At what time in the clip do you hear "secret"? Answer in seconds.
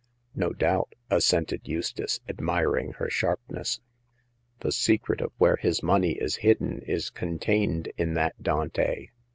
4.71-5.21